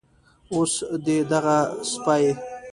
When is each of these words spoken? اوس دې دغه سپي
اوس 0.53 0.73
دې 1.05 1.17
دغه 1.31 1.57
سپي 1.91 2.25